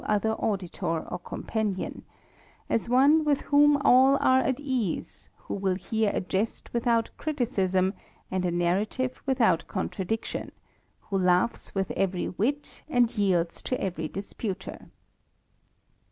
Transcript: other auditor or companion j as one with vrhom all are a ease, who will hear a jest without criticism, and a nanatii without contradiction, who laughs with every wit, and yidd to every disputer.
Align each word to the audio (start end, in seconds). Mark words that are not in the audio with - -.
other 0.07 0.33
auditor 0.39 1.07
or 1.07 1.19
companion 1.19 2.03
j 2.67 2.73
as 2.73 2.89
one 2.89 3.23
with 3.23 3.43
vrhom 3.43 3.79
all 3.85 4.17
are 4.19 4.41
a 4.41 4.55
ease, 4.57 5.29
who 5.45 5.53
will 5.53 5.75
hear 5.75 6.09
a 6.15 6.19
jest 6.19 6.73
without 6.73 7.11
criticism, 7.17 7.93
and 8.31 8.43
a 8.43 8.49
nanatii 8.51 9.11
without 9.27 9.67
contradiction, 9.67 10.51
who 11.11 11.17
laughs 11.19 11.75
with 11.75 11.91
every 11.91 12.27
wit, 12.27 12.81
and 12.89 13.09
yidd 13.09 13.61
to 13.61 13.79
every 13.79 14.07
disputer. 14.07 14.89